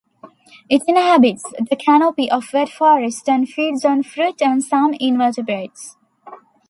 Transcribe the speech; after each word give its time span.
It 0.67 0.81
inhabits 0.87 1.43
the 1.69 1.75
canopy 1.75 2.27
of 2.31 2.51
wet 2.53 2.69
forest 2.69 3.29
and 3.29 3.47
feeds 3.47 3.85
on 3.85 4.01
fruit 4.01 4.41
and 4.41 4.63
some 4.63 4.95
invertebrates. 4.95 5.95